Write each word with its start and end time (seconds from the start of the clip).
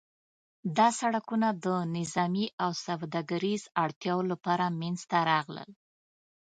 دا 0.77 0.87
سړکونه 0.99 1.47
د 1.65 1.65
نظامي 1.97 2.47
او 2.63 2.71
سوداګریز 2.85 3.63
اړتیاوو 3.83 4.29
لپاره 4.31 4.65
منځته 4.79 5.17
راغلل. 5.31 5.69